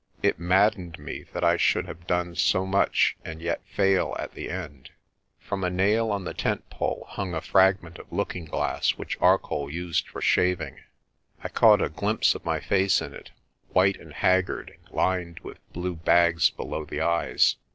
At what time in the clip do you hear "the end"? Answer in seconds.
4.31-4.89